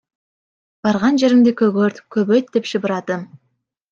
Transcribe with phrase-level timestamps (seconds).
[0.87, 3.29] Барган жериңди көгөрт, көбөйт деп шыбырадым.